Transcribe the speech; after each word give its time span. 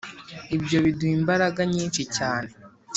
ibyo 0.55 0.77
biduha 0.85 1.15
imbaraga 1.19 1.61
nyinshi 1.73 2.03
cyane 2.15 2.49